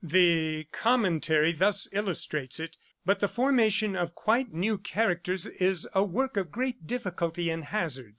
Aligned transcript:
The 0.03 0.63
'Commentary' 0.71 1.51
thus 1.51 1.87
illustrates 1.91 2.59
it: 2.59 2.75
'But 3.05 3.19
the 3.19 3.27
formation 3.27 3.95
of 3.95 4.15
quite 4.15 4.51
new 4.51 4.79
characters 4.79 5.45
is 5.45 5.87
a 5.93 6.03
work 6.03 6.37
of 6.37 6.51
great 6.51 6.87
difficulty 6.87 7.51
and 7.51 7.65
hazard. 7.65 8.09